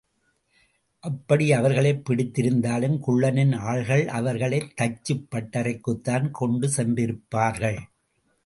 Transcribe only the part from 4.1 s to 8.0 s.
அவர்களைத் தச்சுப் பட்டறைக்குத்தான் கொண்டு சென்றிருப்பார்கள்.